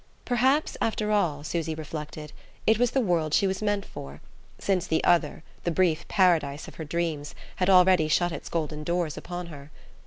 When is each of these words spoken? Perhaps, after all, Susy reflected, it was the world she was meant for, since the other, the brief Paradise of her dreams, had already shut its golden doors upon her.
Perhaps, 0.25 0.77
after 0.81 1.11
all, 1.11 1.43
Susy 1.43 1.75
reflected, 1.75 2.33
it 2.65 2.79
was 2.79 2.89
the 2.89 2.99
world 3.01 3.35
she 3.35 3.45
was 3.45 3.61
meant 3.61 3.85
for, 3.85 4.19
since 4.57 4.87
the 4.87 5.03
other, 5.03 5.43
the 5.63 5.69
brief 5.69 6.07
Paradise 6.07 6.67
of 6.67 6.73
her 6.81 6.83
dreams, 6.83 7.35
had 7.57 7.69
already 7.69 8.07
shut 8.07 8.31
its 8.31 8.49
golden 8.49 8.83
doors 8.83 9.15
upon 9.15 9.45
her. 9.45 9.69